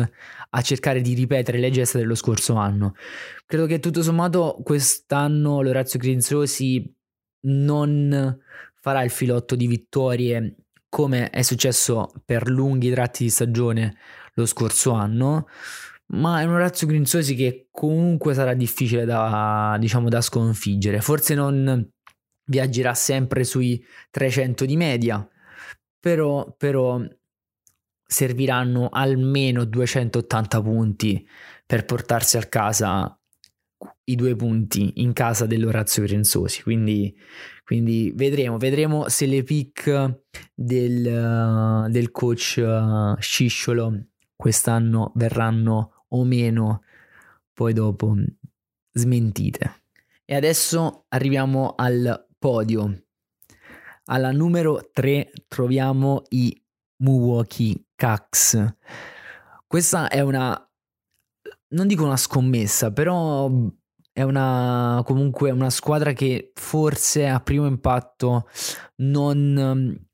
a 0.50 0.60
cercare 0.60 1.00
di 1.00 1.14
ripetere 1.14 1.58
le 1.58 1.70
gesta 1.70 1.98
dello 1.98 2.14
scorso 2.14 2.54
anno. 2.54 2.94
Credo 3.44 3.66
che 3.66 3.80
tutto 3.80 4.00
sommato 4.00 4.60
quest'anno 4.62 5.62
l'Orazio 5.62 5.98
Grinzosi 5.98 6.94
non 7.46 8.38
farà 8.80 9.02
il 9.02 9.10
filotto 9.10 9.56
di 9.56 9.66
vittorie 9.66 10.54
come 10.88 11.28
è 11.30 11.42
successo 11.42 12.12
per 12.24 12.48
lunghi 12.48 12.92
tratti 12.92 13.24
di 13.24 13.30
stagione 13.30 13.96
lo 14.34 14.46
scorso 14.46 14.92
anno, 14.92 15.48
ma 16.12 16.40
è 16.40 16.44
un 16.44 16.52
Orazio 16.52 16.86
Grinzosi 16.86 17.34
che 17.34 17.66
comunque 17.72 18.32
sarà 18.34 18.54
difficile 18.54 19.04
da, 19.04 19.76
diciamo, 19.80 20.08
da 20.08 20.20
sconfiggere. 20.20 21.00
Forse 21.00 21.34
non 21.34 21.84
viaggerà 22.44 22.94
sempre 22.94 23.42
sui 23.42 23.84
300 24.10 24.64
di 24.64 24.76
media, 24.76 25.28
però, 26.00 26.52
però 26.56 27.00
serviranno 28.04 28.88
almeno 28.90 29.64
280 29.64 30.62
punti 30.62 31.28
per 31.64 31.84
portarsi 31.84 32.36
a 32.36 32.42
casa 32.42 33.16
i 34.04 34.16
due 34.16 34.34
punti 34.34 34.94
in 34.96 35.12
casa 35.12 35.46
dell'Orazio 35.46 36.02
Grenzosi. 36.02 36.62
Quindi, 36.62 37.14
quindi 37.64 38.12
vedremo, 38.14 38.58
vedremo 38.58 39.08
se 39.08 39.26
le 39.26 39.42
pick 39.42 40.22
del, 40.54 41.86
del 41.88 42.10
coach 42.10 42.60
uh, 42.60 43.20
Scisciolo 43.20 44.06
quest'anno 44.34 45.12
verranno 45.14 46.04
o 46.08 46.24
meno 46.24 46.82
poi 47.52 47.72
dopo 47.72 48.16
smentite. 48.92 49.82
E 50.24 50.34
adesso 50.34 51.04
arriviamo 51.08 51.74
al 51.76 52.26
podio. 52.38 53.04
Alla 54.12 54.32
numero 54.32 54.90
3 54.92 55.30
troviamo 55.46 56.24
i 56.30 56.60
Milwaukee 57.02 57.84
Cacks. 57.94 58.74
Questa 59.66 60.08
è 60.08 60.20
una 60.20 60.68
non 61.72 61.86
dico 61.86 62.04
una 62.04 62.16
scommessa, 62.16 62.90
però 62.90 63.48
è 64.12 64.22
una 64.22 65.00
comunque 65.04 65.52
una 65.52 65.70
squadra 65.70 66.12
che 66.12 66.50
forse 66.54 67.28
a 67.28 67.38
primo 67.38 67.66
impatto 67.66 68.48
non 68.96 70.06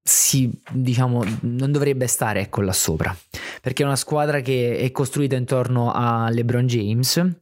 si 0.00 0.50
diciamo 0.70 1.24
non 1.40 1.72
dovrebbe 1.72 2.06
stare 2.06 2.40
ecco 2.40 2.60
là 2.60 2.72
sopra 2.72 3.16
perché 3.60 3.82
è 3.82 3.86
una 3.86 3.96
squadra 3.96 4.40
che 4.40 4.78
è 4.78 4.90
costruita 4.92 5.34
intorno 5.34 5.90
a 5.92 6.28
LeBron 6.28 6.66
James 6.66 7.36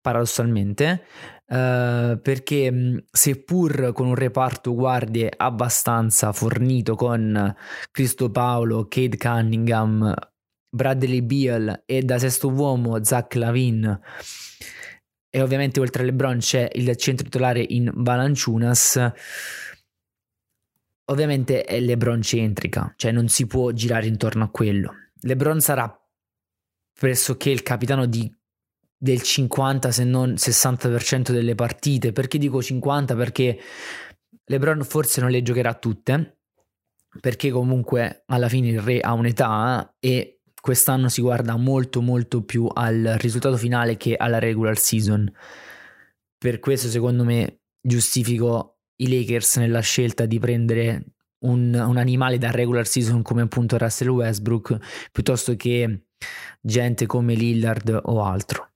paradossalmente 0.00 1.04
Uh, 1.48 2.20
perché 2.20 3.06
seppur 3.10 3.92
con 3.94 4.06
un 4.06 4.14
reparto 4.14 4.74
guardie 4.74 5.32
abbastanza 5.34 6.30
fornito 6.32 6.94
con 6.94 7.56
Cristo 7.90 8.30
Paolo, 8.30 8.86
Cade 8.86 9.16
Cunningham, 9.16 10.14
Bradley 10.68 11.22
Beal 11.22 11.84
e 11.86 12.02
da 12.02 12.18
sesto 12.18 12.50
uomo 12.50 13.02
Zach 13.02 13.34
Lavin 13.36 14.00
e 15.30 15.42
ovviamente 15.42 15.80
oltre 15.80 16.02
a 16.02 16.04
LeBron 16.06 16.38
c'è 16.38 16.68
il 16.74 16.94
centro 16.96 17.24
titolare 17.24 17.64
in 17.66 17.90
Valanciunas 17.94 19.12
ovviamente 21.06 21.64
è 21.64 21.80
LeBron 21.80 22.20
centrica 22.20 22.92
cioè 22.96 23.10
non 23.12 23.28
si 23.28 23.46
può 23.46 23.70
girare 23.72 24.06
intorno 24.06 24.44
a 24.44 24.50
quello. 24.50 24.92
LeBron 25.20 25.60
sarà 25.60 25.90
pressoché 26.92 27.50
il 27.50 27.62
capitano 27.62 28.06
di, 28.06 28.30
del 28.98 29.22
50 29.22 29.92
se 29.92 30.04
non 30.04 30.32
60% 30.32 31.30
delle 31.30 31.54
partite 31.54 32.12
perché 32.12 32.36
dico 32.36 32.60
50 32.60 33.14
perché 33.14 33.58
LeBron 34.46 34.82
forse 34.82 35.20
non 35.20 35.30
le 35.30 35.42
giocherà 35.42 35.74
tutte 35.74 36.38
perché 37.20 37.50
comunque 37.50 38.24
alla 38.26 38.48
fine 38.48 38.68
il 38.68 38.80
re 38.80 39.00
ha 39.00 39.12
un'età 39.12 39.94
e 39.98 40.40
quest'anno 40.60 41.08
si 41.08 41.20
guarda 41.20 41.56
molto 41.56 42.00
molto 42.00 42.42
più 42.42 42.68
al 42.72 43.16
risultato 43.18 43.56
finale 43.56 43.96
che 43.96 44.16
alla 44.16 44.38
regular 44.38 44.76
season. 44.76 45.30
Per 46.36 46.58
questo 46.60 46.88
secondo 46.88 47.24
me 47.24 47.62
giustifico 47.80 48.80
i 48.96 49.08
Lakers 49.08 49.56
nella 49.56 49.80
scelta 49.80 50.26
di 50.26 50.38
prendere 50.38 51.14
un, 51.44 51.72
un 51.74 51.96
animale 51.96 52.38
da 52.38 52.50
regular 52.50 52.86
season 52.86 53.22
come 53.22 53.42
appunto 53.42 53.78
Russell 53.78 54.08
Westbrook 54.08 55.08
piuttosto 55.12 55.54
che 55.56 56.06
gente 56.60 57.06
come 57.06 57.34
Lillard 57.34 58.00
o 58.04 58.22
altro. 58.22 58.72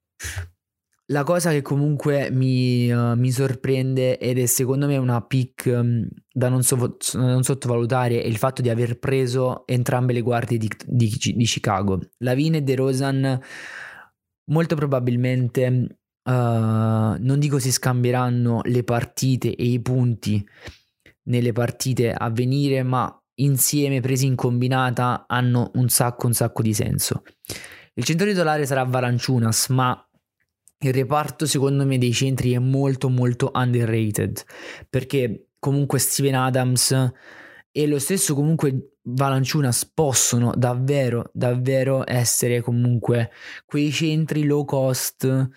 La 1.06 1.24
cosa 1.24 1.50
che 1.50 1.62
comunque 1.62 2.30
mi, 2.30 2.90
uh, 2.90 3.14
mi, 3.16 3.30
sorprende 3.30 4.18
ed 4.18 4.38
è 4.38 4.46
secondo 4.46 4.86
me 4.86 4.96
una 4.96 5.20
pick 5.20 5.66
um, 5.66 6.08
da 6.32 6.48
non, 6.48 6.62
so, 6.62 6.96
non, 7.14 7.42
sottovalutare 7.42 8.22
è 8.22 8.26
il 8.26 8.38
fatto 8.38 8.62
di 8.62 8.70
aver 8.70 8.98
preso 8.98 9.66
entrambe 9.66 10.12
le 10.12 10.22
guardie 10.22 10.58
di, 10.58 10.70
di, 10.86 11.12
di 11.34 11.44
Chicago. 11.44 12.00
Lavine 12.18 12.58
e 12.58 12.62
De 12.62 12.74
Rosan 12.76 13.40
molto 14.44 14.74
probabilmente 14.74 15.66
uh, 16.24 16.30
non 16.30 17.36
dico 17.38 17.58
si 17.58 17.72
scambieranno 17.72 18.60
le 18.64 18.84
partite 18.84 19.54
e 19.54 19.64
i 19.64 19.80
punti 19.80 20.44
nelle 21.24 21.52
partite 21.52 22.12
a 22.12 22.30
venire, 22.30 22.82
ma 22.82 23.14
insieme 23.36 24.00
presi 24.00 24.26
in 24.26 24.34
combinata 24.34 25.24
hanno 25.26 25.70
un 25.74 25.88
sacco 25.88 26.26
un 26.26 26.32
sacco 26.32 26.62
di 26.62 26.74
senso. 26.74 27.22
Il 27.94 28.04
centro 28.04 28.26
titolare 28.26 28.66
sarà 28.66 28.84
Valanciunas, 28.84 29.68
ma 29.68 30.06
il 30.82 30.92
reparto 30.92 31.46
secondo 31.46 31.84
me 31.84 31.98
dei 31.98 32.12
centri 32.12 32.52
è 32.52 32.58
molto 32.58 33.08
molto 33.08 33.50
underrated 33.54 34.42
perché 34.88 35.48
comunque 35.58 35.98
Steven 35.98 36.34
Adams 36.34 37.12
e 37.70 37.86
lo 37.86 37.98
stesso 37.98 38.34
comunque 38.34 38.96
Valanciunas 39.04 39.84
possono 39.86 40.52
davvero 40.56 41.30
davvero 41.32 42.04
essere 42.06 42.60
comunque 42.60 43.30
quei 43.64 43.90
centri 43.90 44.44
low 44.44 44.64
cost 44.64 45.48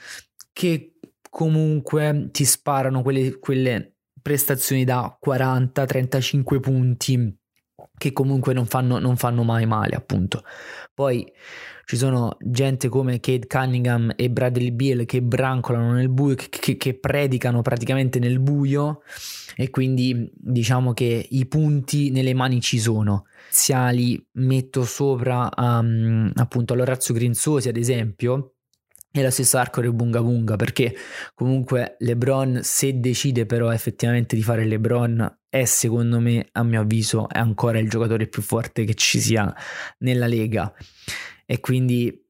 che 0.53 0.95
comunque 1.29 2.29
ti 2.31 2.45
sparano 2.45 3.01
quelle, 3.01 3.39
quelle 3.39 3.95
prestazioni 4.21 4.85
da 4.85 5.19
40-35 5.23 6.59
punti 6.61 7.37
che 7.97 8.13
comunque 8.13 8.53
non 8.53 8.65
fanno, 8.65 8.99
non 8.99 9.17
fanno 9.17 9.43
mai 9.43 9.65
male 9.65 9.95
appunto. 9.95 10.43
Poi 10.93 11.29
ci 11.85 11.97
sono 11.97 12.37
gente 12.39 12.89
come 12.89 13.19
Kate 13.19 13.47
Cunningham 13.47 14.11
e 14.15 14.29
Bradley 14.29 14.71
Beal 14.71 15.05
che 15.05 15.21
brancolano 15.21 15.93
nel 15.93 16.09
buio, 16.09 16.35
che, 16.35 16.77
che 16.77 16.99
predicano 16.99 17.61
praticamente 17.61 18.19
nel 18.19 18.39
buio 18.39 19.01
e 19.55 19.69
quindi 19.69 20.29
diciamo 20.33 20.93
che 20.93 21.27
i 21.29 21.45
punti 21.45 22.09
nelle 22.09 22.33
mani 22.33 22.59
ci 22.59 22.79
sono. 22.79 23.25
Siali 23.49 24.23
metto 24.33 24.83
sopra 24.83 25.49
um, 25.55 26.31
appunto 26.35 26.73
all'Orazio 26.73 27.13
Grinzosi 27.13 27.69
ad 27.69 27.77
esempio 27.77 28.55
e 29.11 29.21
la 29.21 29.31
stessa 29.31 29.61
Arcore 29.61 29.93
Bunga 29.93 30.21
Bunga 30.21 30.55
perché 30.57 30.93
comunque 31.33 31.95
LeBron 31.99 32.59
se 32.63 32.99
decide 32.99 33.45
però 33.45 33.71
effettivamente 33.71 34.35
di 34.35 34.41
fare 34.41 34.65
LeBron 34.65 35.39
è 35.47 35.63
secondo 35.63 36.19
me 36.19 36.49
a 36.51 36.63
mio 36.63 36.81
avviso 36.81 37.29
è 37.29 37.37
ancora 37.37 37.79
il 37.79 37.89
giocatore 37.89 38.27
più 38.27 38.41
forte 38.41 38.83
che 38.83 38.95
ci 38.95 39.21
sia 39.21 39.53
nella 39.99 40.27
Lega 40.27 40.73
e 41.45 41.59
quindi 41.59 42.23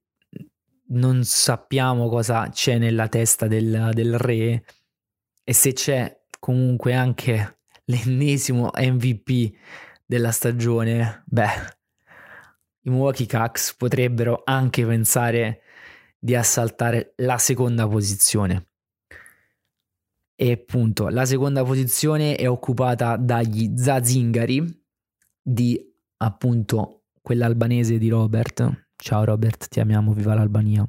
non 0.87 1.23
sappiamo 1.23 2.09
cosa 2.09 2.49
c'è 2.49 2.77
nella 2.77 3.07
testa 3.07 3.47
del, 3.47 3.91
del 3.93 4.17
re 4.17 4.63
e 5.43 5.53
se 5.53 5.73
c'è 5.73 6.23
comunque 6.39 6.93
anche 6.93 7.59
l'ennesimo 7.85 8.71
MVP 8.75 9.55
della 10.05 10.31
stagione, 10.31 11.23
beh, 11.25 11.73
i 12.81 12.89
Milwaukee 12.89 13.25
Cax 13.25 13.75
potrebbero 13.75 14.41
anche 14.43 14.85
pensare 14.85 15.61
di 16.19 16.35
assaltare 16.35 17.13
la 17.17 17.37
seconda 17.37 17.87
posizione. 17.87 18.67
E 20.35 20.51
appunto, 20.51 21.07
la 21.07 21.25
seconda 21.25 21.63
posizione 21.63 22.35
è 22.35 22.47
occupata 22.47 23.15
dagli 23.15 23.75
Zazingari 23.77 24.83
di 25.41 25.79
appunto 26.17 27.05
quell'albanese 27.21 27.97
di 27.97 28.09
Robert, 28.09 28.84
Ciao 29.05 29.23
Robert, 29.23 29.67
ti 29.67 29.79
amiamo, 29.79 30.13
viva 30.13 30.33
l'Albania. 30.33 30.83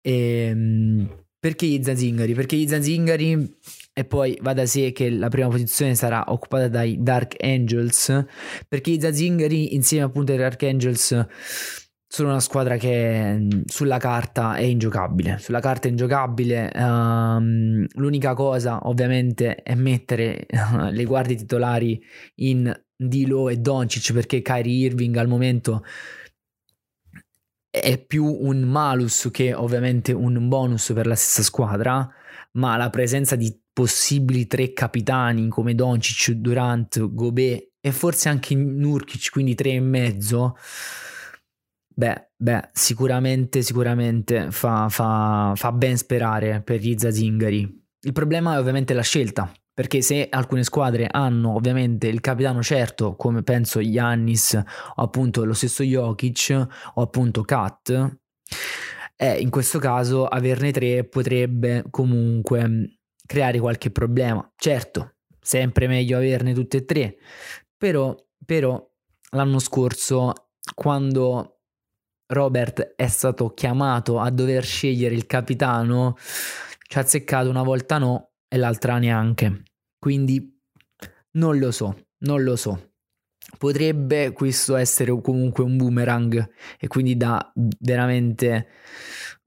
E, 0.00 0.12
ehm, 0.12 1.24
perché 1.36 1.66
gli 1.66 1.82
Zanzingari? 1.82 2.32
Perché 2.32 2.54
gli 2.54 2.68
Zanzingari 2.68 3.56
e 3.92 4.04
poi 4.04 4.38
va 4.40 4.52
da 4.52 4.66
sé 4.66 4.92
che 4.92 5.10
la 5.10 5.26
prima 5.26 5.48
posizione 5.48 5.96
sarà 5.96 6.26
occupata 6.28 6.68
dai 6.68 7.02
Dark 7.02 7.34
Angels 7.42 8.24
perché 8.68 8.90
i 8.90 9.00
Zanzingari 9.00 9.74
insieme 9.74 10.04
appunto 10.04 10.30
ai 10.30 10.38
Dark 10.38 10.62
Angels 10.62 11.26
sono 12.06 12.28
una 12.28 12.38
squadra 12.38 12.76
che 12.76 13.64
sulla 13.64 13.98
carta 13.98 14.54
è 14.54 14.62
ingiocabile 14.62 15.38
sulla 15.38 15.60
carta 15.60 15.88
è 15.88 15.90
ingiocabile 15.90 16.70
um, 16.76 17.84
l'unica 17.94 18.34
cosa 18.34 18.86
ovviamente 18.86 19.56
è 19.56 19.74
mettere 19.74 20.46
le 20.90 21.04
guardie 21.04 21.34
titolari 21.34 22.00
in 22.36 22.72
Dilo 22.94 23.48
e 23.48 23.56
Doncic 23.56 24.12
perché 24.12 24.40
Kyrie 24.40 24.86
Irving 24.86 25.16
al 25.16 25.26
momento 25.26 25.82
è 27.80 27.98
più 27.98 28.24
un 28.24 28.62
malus 28.62 29.28
che 29.30 29.52
ovviamente 29.52 30.12
un 30.12 30.48
bonus 30.48 30.92
per 30.94 31.06
la 31.06 31.14
stessa 31.14 31.42
squadra, 31.42 32.08
ma 32.52 32.76
la 32.76 32.90
presenza 32.90 33.36
di 33.36 33.54
possibili 33.72 34.46
tre 34.46 34.72
capitani 34.72 35.48
come 35.48 35.74
Doncic, 35.74 36.32
Durant, 36.32 37.12
Gobet 37.12 37.72
e 37.80 37.92
forse 37.92 38.30
anche 38.30 38.54
Nurkic, 38.54 39.30
quindi 39.30 39.54
tre 39.54 39.72
e 39.72 39.80
mezzo, 39.80 40.56
beh, 41.94 42.30
beh 42.34 42.70
sicuramente, 42.72 43.60
sicuramente 43.60 44.50
fa, 44.50 44.88
fa, 44.88 45.52
fa 45.54 45.72
ben 45.72 45.98
sperare 45.98 46.62
per 46.62 46.80
gli 46.80 46.96
Zazingari. 46.96 47.84
Il 48.00 48.12
problema 48.12 48.54
è 48.54 48.58
ovviamente 48.58 48.94
la 48.94 49.02
scelta, 49.02 49.52
perché 49.76 50.00
se 50.00 50.26
alcune 50.30 50.64
squadre 50.64 51.06
hanno 51.10 51.54
ovviamente 51.54 52.06
il 52.06 52.22
capitano 52.22 52.62
certo, 52.62 53.14
come 53.14 53.42
penso 53.42 53.78
Yannis 53.78 54.54
o 54.54 55.02
appunto 55.02 55.44
lo 55.44 55.52
stesso 55.52 55.82
Jokic 55.82 56.66
o 56.94 57.02
appunto 57.02 57.42
Kat, 57.42 58.16
eh, 59.16 59.38
in 59.38 59.50
questo 59.50 59.78
caso 59.78 60.24
averne 60.24 60.72
tre 60.72 61.04
potrebbe 61.04 61.84
comunque 61.90 63.00
creare 63.26 63.58
qualche 63.58 63.90
problema. 63.90 64.50
Certo, 64.56 65.16
sempre 65.38 65.88
meglio 65.88 66.16
averne 66.16 66.54
tutte 66.54 66.78
e 66.78 66.84
tre, 66.86 67.16
però, 67.76 68.16
però 68.46 68.82
l'anno 69.32 69.58
scorso 69.58 70.32
quando 70.74 71.58
Robert 72.28 72.94
è 72.96 73.08
stato 73.08 73.50
chiamato 73.50 74.20
a 74.20 74.30
dover 74.30 74.64
scegliere 74.64 75.14
il 75.14 75.26
capitano, 75.26 76.16
ci 76.16 76.96
ha 76.96 77.02
azzeccato 77.02 77.50
una 77.50 77.62
volta 77.62 77.98
no 77.98 78.30
e 78.48 78.56
l'altra 78.56 78.98
neanche. 78.98 79.62
Quindi 79.98 80.60
non 81.32 81.58
lo 81.58 81.70
so, 81.70 82.08
non 82.18 82.42
lo 82.42 82.56
so. 82.56 82.92
Potrebbe 83.58 84.32
questo 84.32 84.76
essere 84.76 85.18
comunque 85.20 85.62
un 85.64 85.76
boomerang 85.76 86.52
e 86.78 86.86
quindi 86.88 87.16
da 87.16 87.52
veramente 87.54 88.68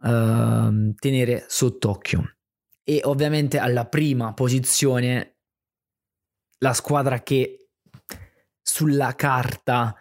uh, 0.01 0.93
tenere 0.95 1.45
sott'occhio. 1.47 2.37
E 2.83 3.01
ovviamente 3.03 3.57
alla 3.57 3.85
prima 3.85 4.33
posizione 4.33 5.37
la 6.59 6.73
squadra 6.73 7.21
che 7.21 7.69
sulla 8.61 9.15
carta 9.15 9.95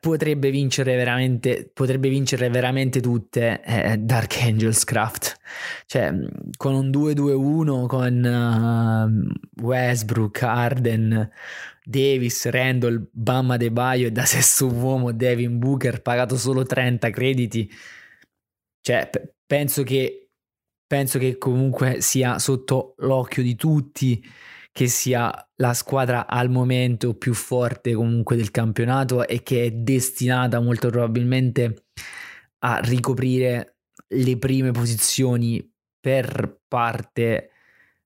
potrebbe 0.00 0.50
vincere 0.50 0.96
veramente, 0.96 1.70
potrebbe 1.72 2.08
vincere 2.08 2.48
veramente 2.48 3.00
tutte 3.00 3.62
eh, 3.62 3.96
Dark 3.98 4.38
Angels 4.42 4.84
Craft. 4.84 5.38
Cioè, 5.86 6.12
con 6.56 6.74
un 6.74 6.90
2-2-1 6.90 7.86
con 7.86 9.30
uh, 9.58 9.62
Westbrook, 9.62 10.42
Arden, 10.42 11.30
Davis, 11.84 12.48
Randall, 12.48 13.08
Bamma 13.12 13.56
De 13.56 13.70
Baio 13.70 14.08
e 14.08 14.12
da 14.12 14.24
sesto 14.24 14.66
uomo 14.66 15.12
Devin 15.12 15.58
Booker 15.58 16.02
pagato 16.02 16.36
solo 16.36 16.64
30 16.64 17.10
crediti. 17.10 17.70
Cioè, 18.80 19.08
p- 19.10 19.32
penso 19.46 19.82
che 19.82 20.26
penso 20.86 21.18
che 21.18 21.36
comunque 21.36 22.00
sia 22.00 22.38
sotto 22.38 22.94
l'occhio 22.98 23.42
di 23.42 23.56
tutti 23.56 24.24
che 24.76 24.88
sia 24.88 25.32
la 25.54 25.72
squadra 25.72 26.26
al 26.26 26.50
momento 26.50 27.14
più 27.14 27.32
forte 27.32 27.94
comunque 27.94 28.36
del 28.36 28.50
campionato 28.50 29.26
e 29.26 29.42
che 29.42 29.64
è 29.64 29.70
destinata 29.70 30.60
molto 30.60 30.90
probabilmente 30.90 31.86
a 32.58 32.80
ricoprire 32.80 33.78
le 34.08 34.36
prime 34.36 34.72
posizioni 34.72 35.66
per 35.98 36.60
parte 36.68 37.52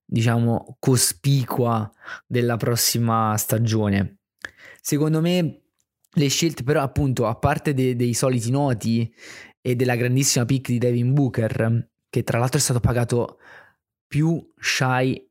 diciamo 0.05 0.77
cospicua 0.79 1.91
della 2.25 2.57
prossima 2.57 3.37
stagione. 3.37 4.19
Secondo 4.81 5.21
me 5.21 5.63
le 6.09 6.29
scelte 6.29 6.63
però 6.63 6.83
appunto 6.83 7.27
a 7.27 7.35
parte 7.35 7.75
de- 7.75 7.97
dei 7.97 8.15
soliti 8.15 8.53
noti 8.53 9.13
e 9.61 9.75
della 9.75 9.97
grandissima 9.97 10.45
pick 10.45 10.69
di 10.69 10.79
Devin 10.79 11.15
Booker 11.15 11.89
che 12.09 12.23
tra 12.23 12.39
l'altro 12.39 12.59
è 12.59 12.63
stato 12.63 12.79
pagato 12.79 13.41
più 14.07 14.41
shy 14.57 15.30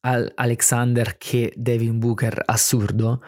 al 0.00 0.30
Alexander 0.34 1.16
che 1.18 1.52
Devin 1.56 1.98
Booker 1.98 2.42
assurdo. 2.44 3.22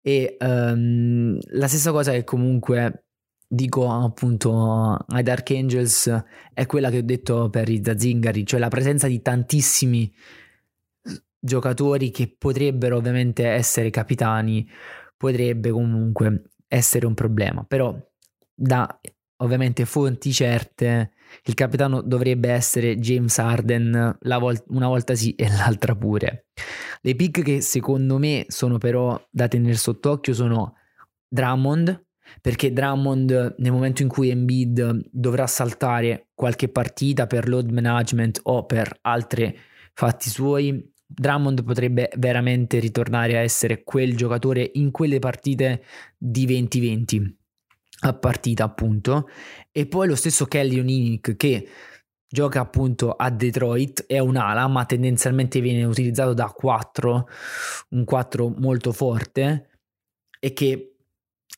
E 0.00 0.36
um, 0.40 1.38
la 1.50 1.68
stessa 1.68 1.90
cosa 1.90 2.12
che 2.12 2.24
comunque 2.24 3.04
dico 3.46 3.90
appunto 3.90 5.04
ai 5.08 5.22
Dark 5.22 5.50
Angels 5.50 6.24
è 6.52 6.66
quella 6.66 6.90
che 6.90 6.98
ho 6.98 7.02
detto 7.02 7.48
per 7.48 7.70
i 7.70 7.82
Zingari 7.96 8.44
cioè 8.44 8.60
la 8.60 8.68
presenza 8.68 9.06
di 9.06 9.22
tantissimi 9.22 10.12
giocatori 11.40 12.10
che 12.10 12.34
potrebbero 12.36 12.96
ovviamente 12.96 13.46
essere 13.46 13.88
capitani 13.88 14.68
potrebbe 15.16 15.70
comunque 15.70 16.50
essere 16.68 17.06
un 17.06 17.14
problema. 17.14 17.64
Però 17.64 17.94
da 18.54 19.00
ovviamente 19.38 19.84
fonti 19.84 20.32
certe 20.32 21.12
il 21.44 21.54
capitano 21.54 22.00
dovrebbe 22.00 22.50
essere 22.50 22.96
James 22.96 23.38
Harden 23.38 24.18
vol- 24.20 24.64
una 24.68 24.88
volta 24.88 25.14
sì 25.14 25.34
e 25.34 25.48
l'altra 25.48 25.94
pure. 25.94 26.46
Le 27.02 27.14
pick 27.14 27.42
che 27.42 27.60
secondo 27.60 28.18
me 28.18 28.46
sono 28.48 28.78
però 28.78 29.20
da 29.30 29.48
tenere 29.48 29.74
sott'occhio 29.74 30.34
sono 30.34 30.74
Drummond, 31.28 32.06
perché 32.40 32.72
Drummond 32.72 33.54
nel 33.58 33.72
momento 33.72 34.02
in 34.02 34.08
cui 34.08 34.30
Embiid 34.30 35.08
dovrà 35.10 35.46
saltare 35.46 36.28
qualche 36.34 36.68
partita 36.68 37.26
per 37.26 37.48
load 37.48 37.70
management 37.70 38.40
o 38.44 38.66
per 38.66 38.98
altri 39.02 39.56
fatti 39.94 40.28
suoi, 40.28 40.92
Drummond 41.06 41.64
potrebbe 41.64 42.10
veramente 42.16 42.78
ritornare 42.78 43.36
a 43.36 43.40
essere 43.40 43.82
quel 43.82 44.14
giocatore 44.14 44.70
in 44.74 44.90
quelle 44.90 45.18
partite 45.18 45.82
di 46.18 46.44
2020 46.44 47.37
a 48.00 48.12
partita 48.14 48.64
appunto. 48.64 49.28
E 49.72 49.86
poi 49.86 50.08
lo 50.08 50.14
stesso 50.14 50.46
Kelly 50.46 50.78
Olynyk 50.78 51.36
che 51.36 51.68
gioca 52.28 52.60
appunto 52.60 53.12
a 53.12 53.30
Detroit 53.30 54.06
è 54.06 54.18
un'ala 54.18 54.66
ma 54.68 54.84
tendenzialmente 54.84 55.60
viene 55.60 55.84
utilizzato 55.84 56.34
da 56.34 56.46
4 56.46 57.28
un 57.90 58.04
4 58.04 58.54
molto 58.58 58.92
forte 58.92 59.70
e 60.38 60.52
che 60.52 60.94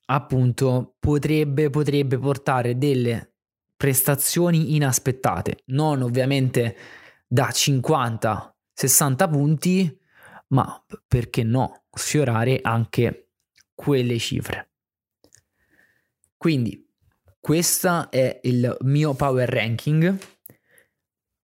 appunto 0.07 0.95
potrebbe, 0.99 1.71
potrebbe 1.71 2.19
portare 2.19 2.79
delle 2.79 3.33
prestazioni 3.77 4.77
inaspettate. 4.77 5.63
Non 5.67 6.03
ovviamente 6.03 6.77
da 7.27 7.51
50 7.51 8.55
60 8.73 9.29
punti 9.29 9.99
ma 10.49 10.85
perché 11.07 11.43
no 11.43 11.83
sfiorare 11.93 12.61
anche 12.63 13.29
quelle 13.75 14.19
cifre 14.19 14.70
quindi, 16.41 16.89
questo 17.39 18.11
è 18.11 18.41
il 18.45 18.75
mio 18.81 19.13
power 19.13 19.47
ranking. 19.47 20.17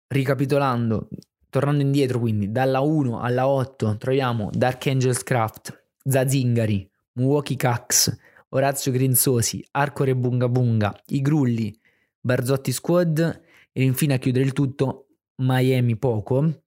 Ricapitolando, 0.07 1.11
tornando 1.51 1.83
indietro, 1.83 2.19
quindi 2.19 2.51
dalla 2.51 2.81
1 2.81 3.21
alla 3.21 3.47
8 3.47 3.99
troviamo 3.99 4.49
Dark 4.51 4.87
Angels 4.87 5.23
Craft, 5.23 5.89
Zazingari, 6.03 6.91
Milwaukee 7.19 7.59
Cax, 7.59 8.17
Orazio 8.49 8.91
Grinzosi, 8.91 9.63
Arcore 9.73 10.17
Bunga 10.17 10.49
Bunga, 10.49 10.99
I 11.09 11.21
Grulli, 11.21 11.79
Barzotti 12.19 12.73
Squad 12.73 13.43
e 13.73 13.83
infine 13.83 14.15
a 14.15 14.19
chiudere 14.19 14.47
il 14.47 14.55
tutto 14.55 15.09
Miami 15.43 15.99
Poco. 15.99 16.63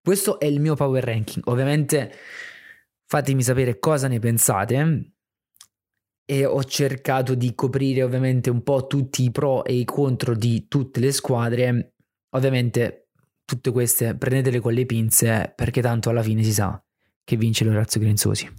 Questo 0.00 0.38
è 0.38 0.44
il 0.44 0.60
mio 0.60 0.76
power 0.76 1.02
ranking. 1.02 1.44
Ovviamente 1.48 2.14
fatemi 3.06 3.42
sapere 3.42 3.80
cosa 3.80 4.06
ne 4.06 4.20
pensate 4.20 5.14
e 6.32 6.46
ho 6.46 6.64
cercato 6.64 7.34
di 7.34 7.54
coprire 7.54 8.02
ovviamente 8.02 8.48
un 8.48 8.62
po' 8.62 8.86
tutti 8.86 9.22
i 9.22 9.30
pro 9.30 9.66
e 9.66 9.74
i 9.74 9.84
contro 9.84 10.34
di 10.34 10.66
tutte 10.66 10.98
le 10.98 11.12
squadre. 11.12 11.96
Ovviamente 12.30 13.10
tutte 13.44 13.70
queste 13.70 14.16
prendetele 14.16 14.58
con 14.58 14.72
le 14.72 14.86
pinze 14.86 15.52
perché 15.54 15.82
tanto 15.82 16.08
alla 16.08 16.22
fine 16.22 16.42
si 16.42 16.54
sa 16.54 16.82
che 17.22 17.36
vince 17.36 17.64
l'Orazio 17.64 18.00
Grenzosi. 18.00 18.50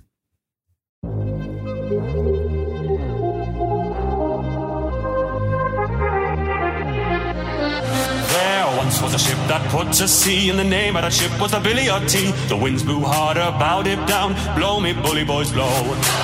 Was 9.02 9.14
a 9.14 9.20
ship 9.20 9.38
that 9.48 9.64
put 9.72 9.92
to 9.94 10.08
sea, 10.08 10.50
and 10.50 10.60
the 10.60 10.64
name 10.64 10.96
of 10.96 11.04
that 11.04 11.14
ship 11.14 11.32
was 11.40 11.52
the 11.52 11.60
Billy 11.60 11.88
T. 12.08 12.32
The 12.48 12.58
winds 12.58 12.84
blew 12.84 13.02
harder, 13.02 13.48
bowed 13.58 13.88
it 13.88 14.02
down. 14.08 14.36
Blow 14.56 14.80
me, 14.80 14.94
bully 14.94 15.24
boys, 15.24 15.52
blow. 15.52 15.72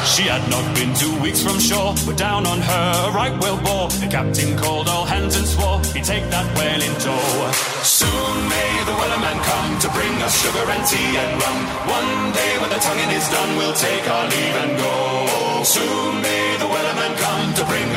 She 0.05 0.23
had 0.23 0.43
not 0.49 0.65
been 0.75 0.93
two 0.93 1.13
weeks 1.21 1.41
from 1.41 1.59
shore, 1.59 1.95
but 2.05 2.17
down 2.17 2.45
on 2.45 2.59
her 2.61 3.11
right 3.11 3.35
whale 3.41 3.57
bore. 3.61 3.89
The 4.03 4.07
captain 4.07 4.57
called 4.57 4.87
all 4.87 5.05
hands 5.05 5.35
and 5.37 5.47
swore 5.47 5.79
he'd 5.93 6.03
take 6.03 6.25
that 6.29 6.47
whale 6.57 6.81
in 6.81 6.93
tow. 6.99 7.51
Soon 7.83 8.35
may 8.49 8.71
the 8.85 8.95
wellerman 8.99 9.39
come 9.43 9.69
to 9.79 9.87
bring 9.95 10.13
us 10.21 10.33
sugar 10.41 10.65
and 10.69 10.83
tea 10.85 11.11
and 11.15 11.31
rum. 11.41 11.59
One 11.87 12.33
day 12.33 12.53
when 12.59 12.69
the 12.69 12.81
tonguing 12.81 13.11
is 13.15 13.27
done, 13.29 13.57
we'll 13.57 13.77
take 13.77 14.05
our 14.09 14.25
leave 14.29 14.55
and 14.63 14.71
go. 14.77 15.63
Soon 15.63 16.21
may 16.21 16.48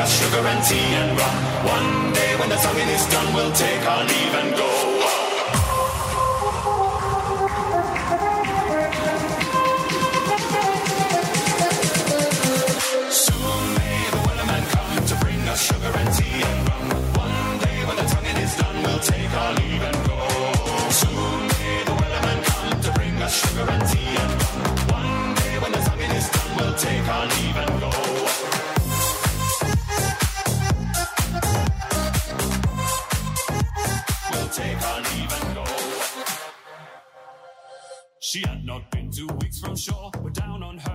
us 0.03 0.19
sugar 0.19 0.45
and 0.45 0.61
tea 0.67 0.89
and 0.99 1.17
rum. 1.17 1.35
One 1.75 2.13
day 2.13 2.35
when 2.39 2.49
the 2.49 2.57
tonguing 2.57 2.89
is 2.89 3.05
done, 3.07 3.33
we'll 3.33 3.53
take 3.53 3.83
our 3.87 4.03
leave 4.03 4.33
and 4.41 4.55
go. 4.55 4.92
two 39.27 39.33
weeks 39.35 39.59
from 39.59 39.75
shore, 39.75 40.11
we're 40.21 40.29
down 40.31 40.63
on 40.63 40.77
her. 40.77 40.92